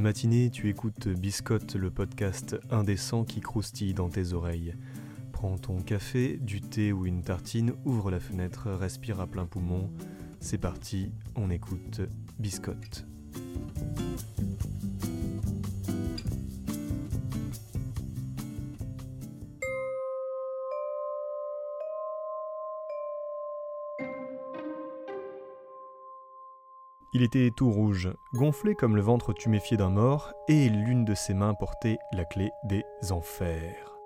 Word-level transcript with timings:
matinée, 0.00 0.50
tu 0.50 0.68
écoutes 0.68 1.08
Biscotte, 1.08 1.74
le 1.74 1.90
podcast 1.90 2.56
indécent 2.70 3.24
qui 3.24 3.40
croustille 3.40 3.94
dans 3.94 4.08
tes 4.08 4.32
oreilles. 4.32 4.74
Prends 5.32 5.58
ton 5.58 5.80
café, 5.80 6.38
du 6.40 6.60
thé 6.60 6.92
ou 6.92 7.06
une 7.06 7.22
tartine, 7.22 7.72
ouvre 7.84 8.10
la 8.10 8.20
fenêtre, 8.20 8.70
respire 8.70 9.20
à 9.20 9.26
plein 9.26 9.46
poumon. 9.46 9.90
C'est 10.40 10.58
parti, 10.58 11.10
on 11.36 11.50
écoute 11.50 12.00
Biscotte. 12.38 13.06
Il 27.14 27.22
était 27.22 27.50
tout 27.50 27.70
rouge, 27.70 28.10
gonflé 28.34 28.74
comme 28.74 28.94
le 28.94 29.02
ventre 29.02 29.32
tuméfié 29.32 29.76
d'un 29.76 29.88
mort, 29.88 30.32
et 30.46 30.68
l'une 30.68 31.06
de 31.06 31.14
ses 31.14 31.32
mains 31.32 31.54
portait 31.54 31.98
la 32.12 32.26
clé 32.26 32.50
des 32.64 32.84
enfers. 33.10 33.98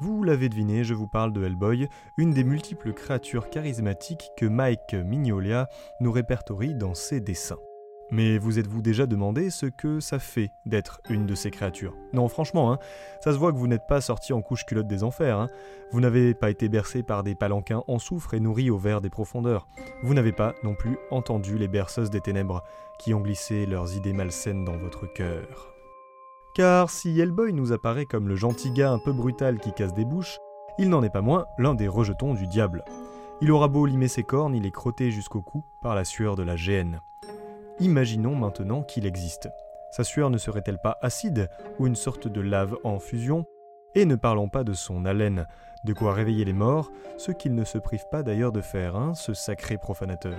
Vous 0.00 0.24
l'avez 0.24 0.48
deviné, 0.48 0.82
je 0.82 0.94
vous 0.94 1.06
parle 1.06 1.32
de 1.32 1.44
Hellboy, 1.44 1.88
une 2.16 2.32
des 2.32 2.42
multiples 2.42 2.94
créatures 2.94 3.50
charismatiques 3.50 4.30
que 4.36 4.46
Mike 4.46 4.94
Mignolia 4.94 5.68
nous 6.00 6.10
répertorie 6.10 6.74
dans 6.74 6.94
ses 6.94 7.20
dessins. 7.20 7.60
Mais 8.12 8.36
vous 8.36 8.58
êtes-vous 8.58 8.82
déjà 8.82 9.06
demandé 9.06 9.48
ce 9.48 9.64
que 9.64 9.98
ça 9.98 10.18
fait 10.18 10.50
d'être 10.66 11.00
une 11.08 11.24
de 11.24 11.34
ces 11.34 11.50
créatures? 11.50 11.96
Non, 12.12 12.28
franchement, 12.28 12.70
hein, 12.70 12.78
ça 13.24 13.32
se 13.32 13.38
voit 13.38 13.52
que 13.52 13.56
vous 13.56 13.68
n'êtes 13.68 13.86
pas 13.88 14.02
sorti 14.02 14.34
en 14.34 14.42
couche 14.42 14.66
culotte 14.66 14.86
des 14.86 15.02
enfers. 15.02 15.38
Hein. 15.38 15.48
Vous 15.92 16.00
n'avez 16.00 16.34
pas 16.34 16.50
été 16.50 16.68
bercé 16.68 17.02
par 17.02 17.22
des 17.22 17.34
palanquins 17.34 17.82
en 17.88 17.98
soufre 17.98 18.34
et 18.34 18.40
nourris 18.40 18.68
au 18.68 18.76
vert 18.76 19.00
des 19.00 19.08
profondeurs. 19.08 19.66
Vous 20.02 20.12
n'avez 20.12 20.32
pas 20.32 20.52
non 20.62 20.74
plus 20.74 20.98
entendu 21.10 21.56
les 21.56 21.68
berceuses 21.68 22.10
des 22.10 22.20
ténèbres 22.20 22.62
qui 22.98 23.14
ont 23.14 23.20
glissé 23.20 23.64
leurs 23.64 23.96
idées 23.96 24.12
malsaines 24.12 24.66
dans 24.66 24.76
votre 24.76 25.06
cœur. 25.06 25.72
Car 26.54 26.90
si 26.90 27.18
Hellboy 27.18 27.54
nous 27.54 27.72
apparaît 27.72 28.04
comme 28.04 28.28
le 28.28 28.36
gentil 28.36 28.72
gars 28.72 28.92
un 28.92 28.98
peu 28.98 29.12
brutal 29.12 29.58
qui 29.58 29.72
casse 29.72 29.94
des 29.94 30.04
bouches, 30.04 30.38
il 30.78 30.90
n'en 30.90 31.02
est 31.02 31.08
pas 31.08 31.22
moins 31.22 31.46
l'un 31.56 31.74
des 31.74 31.88
rejetons 31.88 32.34
du 32.34 32.46
diable. 32.46 32.84
Il 33.40 33.50
aura 33.50 33.68
beau 33.68 33.86
limer 33.86 34.08
ses 34.08 34.22
cornes, 34.22 34.54
il 34.54 34.66
est 34.66 34.70
crotté 34.70 35.10
jusqu'au 35.10 35.40
cou 35.40 35.64
par 35.80 35.94
la 35.94 36.04
sueur 36.04 36.36
de 36.36 36.42
la 36.42 36.56
géhenne. 36.56 37.00
Imaginons 37.82 38.36
maintenant 38.36 38.84
qu'il 38.84 39.06
existe. 39.06 39.48
Sa 39.90 40.04
sueur 40.04 40.30
ne 40.30 40.38
serait-elle 40.38 40.78
pas 40.78 40.98
acide 41.02 41.50
ou 41.80 41.88
une 41.88 41.96
sorte 41.96 42.28
de 42.28 42.40
lave 42.40 42.76
en 42.84 43.00
fusion? 43.00 43.44
Et 43.96 44.04
ne 44.04 44.14
parlons 44.14 44.48
pas 44.48 44.62
de 44.62 44.72
son 44.72 45.04
haleine, 45.04 45.48
de 45.82 45.92
quoi 45.92 46.14
réveiller 46.14 46.44
les 46.44 46.52
morts, 46.52 46.92
ce 47.18 47.32
qu'il 47.32 47.56
ne 47.56 47.64
se 47.64 47.78
prive 47.78 48.04
pas 48.08 48.22
d'ailleurs 48.22 48.52
de 48.52 48.60
faire, 48.60 48.94
hein, 48.94 49.14
ce 49.14 49.34
sacré 49.34 49.78
profanateur. 49.78 50.38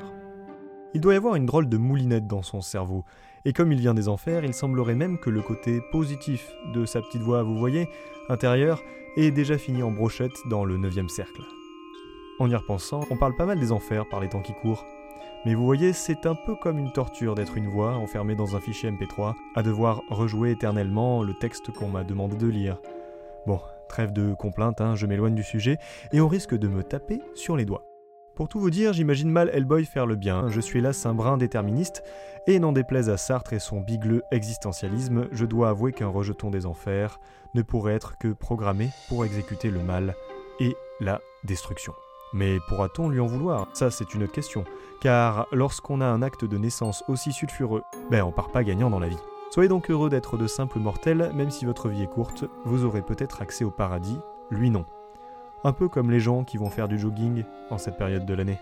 Il 0.94 1.02
doit 1.02 1.16
y 1.16 1.18
avoir 1.18 1.36
une 1.36 1.46
drôle 1.46 1.68
de 1.68 1.76
moulinette 1.76 2.28
dans 2.28 2.44
son 2.44 2.62
cerveau, 2.62 3.04
et 3.44 3.52
comme 3.52 3.74
il 3.74 3.80
vient 3.80 3.94
des 3.94 4.08
enfers, 4.08 4.46
il 4.46 4.54
semblerait 4.54 4.96
même 4.96 5.20
que 5.20 5.30
le 5.30 5.42
côté 5.42 5.82
positif 5.92 6.50
de 6.74 6.86
sa 6.86 7.02
petite 7.02 7.24
voix, 7.24 7.44
vous 7.44 7.58
voyez, 7.58 7.90
intérieure, 8.30 8.82
est 9.18 9.32
déjà 9.32 9.58
fini 9.58 9.84
en 9.84 9.92
brochette 9.92 10.32
dans 10.50 10.64
le 10.64 10.78
9 10.78 11.10
cercle. 11.10 11.42
En 12.40 12.50
y 12.50 12.56
repensant, 12.56 13.02
on 13.12 13.18
parle 13.18 13.36
pas 13.36 13.46
mal 13.46 13.60
des 13.60 13.74
enfers 13.74 14.08
par 14.08 14.22
les 14.22 14.30
temps 14.30 14.42
qui 14.42 14.54
courent. 14.54 14.86
Mais 15.46 15.56
vous 15.56 15.66
voyez, 15.66 15.92
c'est 15.92 16.26
un 16.26 16.36
peu 16.36 16.56
comme 16.56 16.80
une 16.80 16.92
torture 16.92 17.36
d'être 17.36 17.58
une 17.58 17.68
voix 17.68 17.96
enfermée 17.96 18.36
dans 18.36 18.56
un 18.56 18.62
fichier 18.62 18.90
MP3, 18.90 19.34
à 19.56 19.64
devoir 19.64 20.02
rejouer 20.10 20.52
éternellement 20.52 21.22
le 21.22 21.34
texte 21.34 21.72
qu'on 21.72 21.90
m'a 21.90 22.06
demandé 22.06 22.38
de 22.38 22.48
lire. 22.48 22.78
Bon, 23.46 23.60
trêve 23.90 24.14
de 24.14 24.34
complainte, 24.34 24.80
hein, 24.80 24.96
je 24.96 25.06
m'éloigne 25.06 25.36
du 25.36 25.44
sujet, 25.44 25.78
et 26.14 26.22
on 26.22 26.30
risque 26.30 26.58
de 26.58 26.70
me 26.70 26.82
taper 26.82 27.22
sur 27.36 27.58
les 27.58 27.66
doigts. 27.66 27.86
Pour 28.36 28.48
tout 28.48 28.60
vous 28.60 28.70
dire, 28.70 28.94
j'imagine 28.94 29.30
mal 29.30 29.52
Hellboy 29.54 29.86
faire 29.86 30.06
le 30.06 30.16
bien, 30.16 30.48
je 30.50 30.62
suis 30.62 30.82
là 30.82 30.92
un 31.04 31.14
brin 31.14 31.38
déterministe, 31.38 32.04
et 32.48 32.58
n'en 32.58 32.72
déplaise 32.72 33.10
à 33.10 33.18
Sartre 33.18 33.54
et 33.54 33.60
son 33.60 33.82
bigleux 33.82 34.24
existentialisme, 34.32 35.28
je 35.32 35.46
dois 35.46 35.70
avouer 35.70 35.92
qu'un 35.92 36.08
rejeton 36.08 36.52
des 36.52 36.66
enfers 36.66 37.20
ne 37.54 37.62
pourrait 37.62 37.94
être 37.94 38.18
que 38.18 38.30
programmé 38.30 38.90
pour 39.10 39.26
exécuter 39.26 39.70
le 39.70 39.84
mal 39.84 40.16
et 40.60 40.74
la 41.00 41.20
destruction. 41.44 41.94
Mais 42.34 42.60
pourra-t-on 42.68 43.10
lui 43.10 43.20
en 43.20 43.28
vouloir? 43.28 43.68
Ça, 43.74 43.92
c'est 43.92 44.14
une 44.14 44.24
autre 44.24 44.32
question. 44.32 44.66
Car 45.00 45.48
lorsqu'on 45.52 46.02
a 46.02 46.06
un 46.06 46.22
acte 46.22 46.46
de 46.46 46.58
naissance 46.58 47.04
aussi 47.08 47.32
sulfureux, 47.32 47.84
ben 48.10 48.24
on 48.24 48.32
part 48.32 48.52
pas 48.52 48.64
gagnant 48.64 48.90
dans 48.90 49.00
la 49.00 49.10
vie. 49.10 49.18
Soyez 49.52 49.70
donc 49.70 49.92
heureux 49.92 50.10
d'être 50.10 50.38
de 50.38 50.48
simples 50.48 50.80
mortels, 50.80 51.32
même 51.36 51.52
si 51.52 51.66
votre 51.66 51.90
vie 51.90 52.04
est 52.04 52.08
courte, 52.08 52.46
vous 52.66 52.86
aurez 52.86 53.04
peut-être 53.04 53.42
accès 53.42 53.64
au 53.64 53.70
paradis, 53.70 54.18
lui 54.50 54.72
non. 54.72 54.86
Un 55.64 55.74
peu 55.74 55.88
comme 55.90 56.10
les 56.10 56.20
gens 56.20 56.44
qui 56.44 56.58
vont 56.58 56.70
faire 56.70 56.88
du 56.88 56.98
jogging 56.98 57.44
en 57.70 57.78
cette 57.78 57.98
période 57.98 58.26
de 58.26 58.34
l'année. 58.34 58.60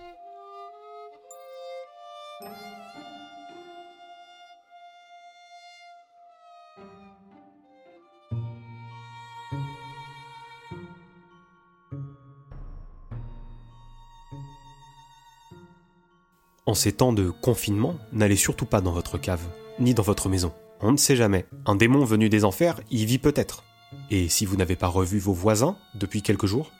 Ces 16.74 16.94
temps 16.94 17.14
de 17.14 17.30
confinement, 17.30 17.96
n'allez 18.14 18.36
surtout 18.36 18.66
pas 18.66 18.82
dans 18.82 18.92
votre 18.92 19.18
cave, 19.18 19.42
ni 19.80 19.94
dans 19.94 20.04
votre 20.04 20.30
maison. 20.30 20.54
On 20.80 20.92
ne 20.92 20.98
sait 20.98 21.16
jamais. 21.16 21.46
Un 21.66 21.76
démon 21.76 22.06
venu 22.06 22.30
des 22.30 22.44
enfers 22.46 22.80
y 22.90 23.06
vit 23.06 23.20
peut-être. 23.20 23.64
Et 24.10 24.30
si 24.30 24.46
vous 24.46 24.56
n'avez 24.56 24.76
pas 24.76 24.88
revu 24.88 25.20
vos 25.20 25.34
voisins 25.34 25.76
depuis 25.96 26.22
quelques 26.22 26.46
jours, 26.46 26.72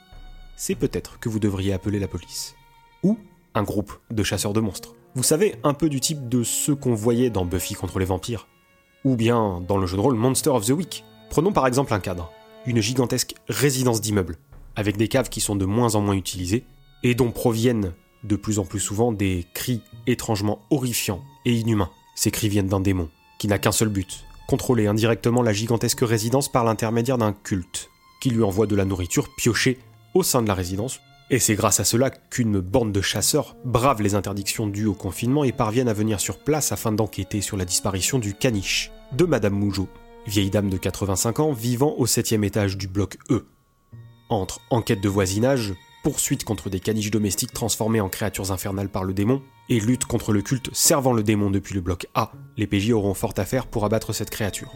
c'est 0.56 0.74
peut-être 0.74 1.18
que 1.18 1.28
vous 1.28 1.38
devriez 1.38 1.72
appeler 1.72 1.98
la 1.98 2.08
police. 2.08 2.54
Ou 3.02 3.18
un 3.54 3.62
groupe 3.62 3.92
de 4.10 4.22
chasseurs 4.22 4.52
de 4.52 4.60
monstres. 4.60 4.94
Vous 5.14 5.22
savez, 5.22 5.56
un 5.62 5.74
peu 5.74 5.88
du 5.88 6.00
type 6.00 6.28
de 6.28 6.42
ceux 6.42 6.74
qu'on 6.74 6.94
voyait 6.94 7.30
dans 7.30 7.44
Buffy 7.44 7.74
contre 7.74 7.98
les 7.98 8.04
vampires. 8.04 8.48
Ou 9.04 9.16
bien 9.16 9.60
dans 9.66 9.76
le 9.76 9.86
jeu 9.86 9.96
de 9.96 10.02
rôle 10.02 10.14
Monster 10.14 10.50
of 10.50 10.64
the 10.64 10.70
Week. 10.70 11.04
Prenons 11.28 11.52
par 11.52 11.66
exemple 11.66 11.92
un 11.92 12.00
cadre. 12.00 12.32
Une 12.64 12.80
gigantesque 12.80 13.34
résidence 13.48 14.00
d'immeubles, 14.00 14.38
avec 14.74 14.96
des 14.96 15.08
caves 15.08 15.28
qui 15.28 15.40
sont 15.40 15.56
de 15.56 15.66
moins 15.66 15.94
en 15.96 16.00
moins 16.00 16.14
utilisées, 16.14 16.64
et 17.02 17.14
dont 17.14 17.30
proviennent 17.30 17.92
de 18.24 18.36
plus 18.36 18.58
en 18.58 18.64
plus 18.64 18.80
souvent 18.80 19.12
des 19.12 19.46
cris 19.54 19.80
étrangement 20.06 20.60
horrifiants 20.70 21.22
et 21.44 21.52
inhumains. 21.52 21.90
Ces 22.14 22.30
cris 22.30 22.48
viennent 22.48 22.68
d'un 22.68 22.80
démon, 22.80 23.08
qui 23.38 23.48
n'a 23.48 23.58
qu'un 23.58 23.72
seul 23.72 23.88
but, 23.88 24.24
contrôler 24.46 24.86
indirectement 24.86 25.42
la 25.42 25.52
gigantesque 25.52 26.00
résidence 26.02 26.50
par 26.50 26.64
l'intermédiaire 26.64 27.18
d'un 27.18 27.32
culte, 27.32 27.90
qui 28.20 28.30
lui 28.30 28.42
envoie 28.42 28.66
de 28.66 28.76
la 28.76 28.84
nourriture 28.84 29.28
piochée 29.36 29.78
au 30.14 30.22
sein 30.22 30.42
de 30.42 30.48
la 30.48 30.54
résidence, 30.54 31.00
et 31.30 31.38
c'est 31.38 31.54
grâce 31.54 31.80
à 31.80 31.84
cela 31.84 32.10
qu'une 32.10 32.60
bande 32.60 32.92
de 32.92 33.00
chasseurs 33.00 33.56
brave 33.64 34.02
les 34.02 34.14
interdictions 34.14 34.66
dues 34.66 34.86
au 34.86 34.92
confinement 34.92 35.44
et 35.44 35.52
parviennent 35.52 35.88
à 35.88 35.94
venir 35.94 36.20
sur 36.20 36.38
place 36.38 36.72
afin 36.72 36.92
d'enquêter 36.92 37.40
sur 37.40 37.56
la 37.56 37.64
disparition 37.64 38.18
du 38.18 38.34
caniche 38.34 38.90
de 39.12 39.24
Madame 39.24 39.54
Mougeot, 39.54 39.88
vieille 40.26 40.50
dame 40.50 40.68
de 40.68 40.76
85 40.76 41.40
ans 41.40 41.52
vivant 41.52 41.94
au 41.96 42.06
septième 42.06 42.44
étage 42.44 42.76
du 42.76 42.86
bloc 42.86 43.16
E. 43.30 43.46
Entre 44.28 44.60
enquête 44.70 45.00
de 45.00 45.08
voisinage, 45.08 45.72
poursuite 46.02 46.44
contre 46.44 46.70
des 46.70 46.80
caniches 46.80 47.10
domestiques 47.10 47.52
transformées 47.52 48.00
en 48.00 48.08
créatures 48.08 48.52
infernales 48.52 48.88
par 48.88 49.04
le 49.04 49.14
démon, 49.14 49.42
et 49.68 49.80
lutte 49.80 50.04
contre 50.04 50.32
le 50.32 50.42
culte 50.42 50.70
servant 50.74 51.12
le 51.12 51.22
démon 51.22 51.50
depuis 51.50 51.74
le 51.74 51.80
bloc 51.80 52.06
A, 52.14 52.32
les 52.56 52.66
PJ 52.66 52.90
auront 52.90 53.14
fort 53.14 53.34
à 53.36 53.44
faire 53.44 53.66
pour 53.66 53.84
abattre 53.84 54.12
cette 54.12 54.30
créature. 54.30 54.72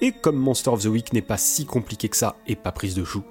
Et 0.00 0.12
comme 0.12 0.36
Monster 0.36 0.70
of 0.70 0.82
the 0.82 0.86
Week 0.86 1.12
n'est 1.12 1.22
pas 1.22 1.36
si 1.36 1.66
compliqué 1.66 2.08
que 2.08 2.16
ça 2.16 2.36
et 2.46 2.56
pas 2.56 2.72
prise 2.72 2.94
de 2.94 3.04
chou, 3.04 3.22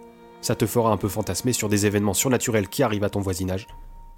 ça 0.41 0.55
te 0.55 0.65
fera 0.65 0.91
un 0.91 0.97
peu 0.97 1.09
fantasmer 1.09 1.53
sur 1.53 1.67
des 1.67 1.85
événements 1.85 2.13
surnaturels 2.13 2.69
qui 2.69 2.83
arrivent 2.83 3.03
à 3.03 3.09
ton 3.09 3.21
voisinage, 3.21 3.67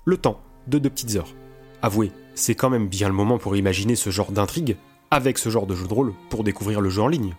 le 0.06 0.18
temps 0.18 0.42
de 0.68 0.78
deux 0.78 0.90
petites 0.90 1.16
heures. 1.16 1.34
Avouez, 1.82 2.12
c'est 2.36 2.56
quand 2.56 2.70
même 2.70 2.88
bien 2.88 3.08
le 3.08 3.16
moment 3.16 3.40
pour 3.40 3.56
imaginer 3.56 3.96
ce 3.96 4.12
genre 4.12 4.32
d'intrigue, 4.32 4.78
avec 5.10 5.38
ce 5.38 5.50
genre 5.50 5.66
de 5.66 5.76
jeu 5.76 5.88
de 5.88 5.94
rôle, 5.94 6.14
pour 6.30 6.44
découvrir 6.44 6.80
le 6.80 6.90
jeu 6.90 7.02
en 7.02 7.08
ligne. 7.08 7.36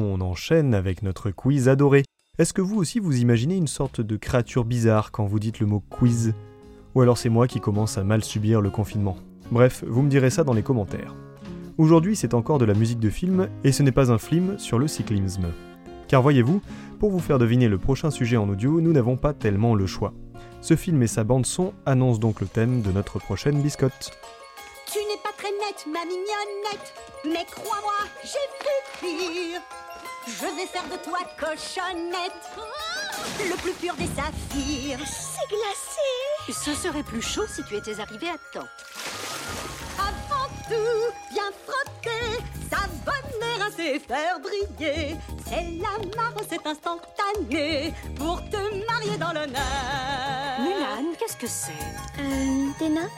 On 0.00 0.20
enchaîne 0.20 0.74
avec 0.74 1.02
notre 1.02 1.32
quiz 1.32 1.68
adoré. 1.68 2.04
Est-ce 2.38 2.52
que 2.52 2.62
vous 2.62 2.76
aussi 2.76 3.00
vous 3.00 3.18
imaginez 3.18 3.56
une 3.56 3.66
sorte 3.66 4.00
de 4.00 4.16
créature 4.16 4.64
bizarre 4.64 5.10
quand 5.10 5.26
vous 5.26 5.40
dites 5.40 5.58
le 5.58 5.66
mot 5.66 5.82
quiz? 5.90 6.34
Ou 6.94 7.00
alors 7.00 7.18
c'est 7.18 7.28
moi 7.28 7.48
qui 7.48 7.58
commence 7.58 7.98
à 7.98 8.04
mal 8.04 8.22
subir 8.22 8.60
le 8.60 8.70
confinement? 8.70 9.16
Bref, 9.50 9.82
vous 9.88 10.02
me 10.02 10.08
direz 10.08 10.30
ça 10.30 10.44
dans 10.44 10.52
les 10.52 10.62
commentaires. 10.62 11.16
Aujourd'hui 11.78 12.14
c'est 12.14 12.34
encore 12.34 12.58
de 12.58 12.64
la 12.64 12.74
musique 12.74 13.00
de 13.00 13.10
film 13.10 13.48
et 13.64 13.72
ce 13.72 13.82
n'est 13.82 13.90
pas 13.90 14.12
un 14.12 14.18
film 14.18 14.56
sur 14.56 14.78
le 14.78 14.86
cyclisme. 14.86 15.48
Car 16.06 16.22
voyez-vous, 16.22 16.62
pour 17.00 17.10
vous 17.10 17.18
faire 17.18 17.40
deviner 17.40 17.66
le 17.66 17.78
prochain 17.78 18.12
sujet 18.12 18.36
en 18.36 18.48
audio, 18.48 18.80
nous 18.80 18.92
n'avons 18.92 19.16
pas 19.16 19.34
tellement 19.34 19.74
le 19.74 19.86
choix. 19.86 20.14
Ce 20.60 20.76
film 20.76 21.02
et 21.02 21.08
sa 21.08 21.24
bande 21.24 21.44
son 21.44 21.72
annoncent 21.86 22.20
donc 22.20 22.40
le 22.40 22.46
thème 22.46 22.82
de 22.82 22.92
notre 22.92 23.18
prochaine 23.18 23.60
biscotte. 23.60 24.12
Tu 24.92 24.98
n'es 25.00 25.20
pas 25.24 25.34
très 25.36 25.50
nette, 25.50 25.86
ma 25.92 26.04
mignonnette, 26.04 26.94
mais 27.24 27.44
crois-moi, 27.50 28.06
j'ai 28.22 28.46
vu 28.60 28.76
pire. 29.00 29.87
Je 30.28 30.44
vais 30.44 30.66
faire 30.66 30.84
de 30.84 31.02
toi 31.02 31.20
cochonnette, 31.38 32.50
le 33.40 33.56
plus 33.56 33.72
pur 33.72 33.94
des 33.94 34.06
saphirs. 34.08 34.98
C'est 35.06 35.48
glacé. 35.48 36.52
Ce 36.52 36.74
serait 36.74 37.02
plus 37.02 37.22
chaud 37.22 37.46
si 37.46 37.64
tu 37.64 37.76
étais 37.76 37.98
arrivé 37.98 38.28
à 38.28 38.36
temps. 38.52 38.68
Avant 39.98 40.48
tout, 40.68 41.32
bien 41.32 41.50
frotter, 41.66 42.44
savonner, 42.70 43.62
rincer, 43.62 43.98
faire 44.00 44.38
briller. 44.40 45.16
C'est 45.46 45.78
la 45.80 46.06
marre, 46.14 46.34
c'est 46.46 46.66
instantané 46.66 47.94
pour 48.14 48.42
te 48.50 48.86
marier 48.86 49.16
dans 49.16 49.32
l'honneur. 49.32 50.60
Mulan, 50.60 51.14
qu'est-ce 51.18 51.38
que 51.38 51.46
c'est? 51.46 51.72
Euh, 52.20 52.68
des 52.78 52.90
notes 52.90 53.10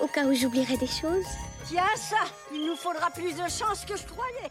Au 0.00 0.06
cas 0.06 0.24
où 0.24 0.32
j'oublierais 0.32 0.78
des 0.78 0.86
choses 0.86 1.26
Tiens 1.66 1.82
ça 1.96 2.24
Il 2.54 2.66
nous 2.66 2.76
faudra 2.76 3.10
plus 3.10 3.34
de 3.34 3.48
chance 3.48 3.84
que 3.84 3.96
je 3.96 4.06
croyais 4.06 4.50